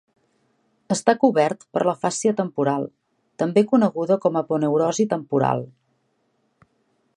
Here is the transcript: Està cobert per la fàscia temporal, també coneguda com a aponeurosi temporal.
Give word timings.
Està 0.93 1.13
cobert 1.23 1.65
per 1.77 1.83
la 1.87 1.93
fàscia 2.05 2.33
temporal, 2.39 2.87
també 3.43 3.65
coneguda 3.75 4.19
com 4.25 4.39
a 4.39 4.43
aponeurosi 4.45 5.09
temporal. 5.15 5.65